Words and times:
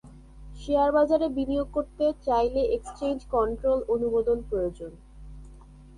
Share 0.55 0.89
বাজারে 0.91 1.27
বিনিয়োগ 1.29 1.67
করতে 1.73 2.05
চাইলে 2.27 2.61
এক্সচেঞ্জ 2.75 3.19
কন্ট্রোল 3.33 3.79
অনুমোদন 3.87 4.37
প্রয়োজন। 4.49 4.91